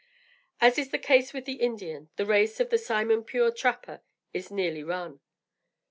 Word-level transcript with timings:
As 0.59 0.79
is 0.79 0.89
the 0.89 0.97
case 0.97 1.31
with 1.31 1.45
the 1.45 1.61
Indian, 1.61 2.09
the 2.15 2.25
race 2.25 2.59
of 2.59 2.71
the 2.71 2.79
"Simon 2.79 3.23
Pure 3.23 3.51
Trapper" 3.51 4.01
is 4.33 4.49
nearly 4.49 4.83
run. 4.83 5.19